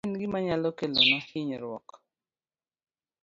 Mano 0.03 0.11
en 0.13 0.19
gima 0.21 0.37
nyalo 0.45 0.69
kelonwa 0.77 1.19
hinyruok. 1.29 1.87